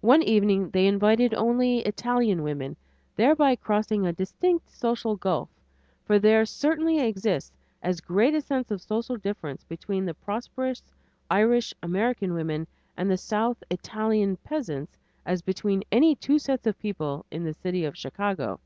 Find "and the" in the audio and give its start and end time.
12.96-13.18